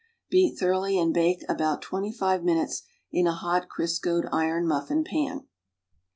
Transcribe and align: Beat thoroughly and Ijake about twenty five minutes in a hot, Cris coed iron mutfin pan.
Beat 0.31 0.57
thoroughly 0.57 0.97
and 0.97 1.15
Ijake 1.15 1.43
about 1.47 1.83
twenty 1.83 2.11
five 2.11 2.43
minutes 2.43 2.81
in 3.11 3.27
a 3.27 3.33
hot, 3.35 3.69
Cris 3.69 3.99
coed 3.99 4.25
iron 4.31 4.65
mutfin 4.65 5.05
pan. 5.05 5.45